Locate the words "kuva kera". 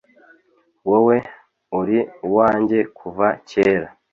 2.97-3.87